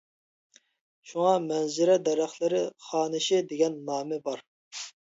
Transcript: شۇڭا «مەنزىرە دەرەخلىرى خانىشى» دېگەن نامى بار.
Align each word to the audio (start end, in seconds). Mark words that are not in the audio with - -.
شۇڭا 1.09 1.33
«مەنزىرە 1.45 1.99
دەرەخلىرى 2.09 2.65
خانىشى» 2.89 3.47
دېگەن 3.55 3.81
نامى 3.93 4.25
بار. 4.29 4.47